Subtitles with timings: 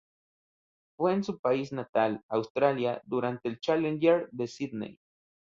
[0.97, 4.99] Fue en su país natal, Australia, durante el Challenger de Sídney.